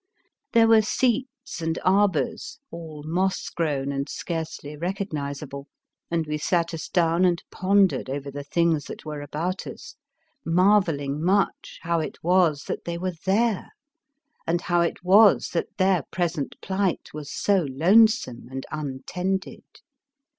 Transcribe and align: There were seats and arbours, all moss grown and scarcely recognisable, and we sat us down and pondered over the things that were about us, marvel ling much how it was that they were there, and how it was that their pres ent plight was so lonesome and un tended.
There 0.53 0.67
were 0.67 0.81
seats 0.81 1.61
and 1.61 1.77
arbours, 1.85 2.57
all 2.71 3.03
moss 3.05 3.49
grown 3.49 3.91
and 3.91 4.09
scarcely 4.09 4.75
recognisable, 4.75 5.67
and 6.09 6.25
we 6.25 6.39
sat 6.39 6.73
us 6.73 6.89
down 6.89 7.23
and 7.23 7.43
pondered 7.51 8.09
over 8.09 8.31
the 8.31 8.43
things 8.43 8.85
that 8.85 9.05
were 9.05 9.21
about 9.21 9.67
us, 9.67 9.93
marvel 10.43 10.95
ling 10.95 11.23
much 11.23 11.77
how 11.83 11.99
it 11.99 12.17
was 12.23 12.63
that 12.63 12.85
they 12.85 12.97
were 12.97 13.13
there, 13.27 13.73
and 14.47 14.61
how 14.61 14.81
it 14.81 15.03
was 15.03 15.49
that 15.49 15.67
their 15.77 16.01
pres 16.09 16.35
ent 16.35 16.59
plight 16.61 17.11
was 17.13 17.29
so 17.31 17.67
lonesome 17.69 18.47
and 18.49 18.65
un 18.71 19.03
tended. 19.05 19.61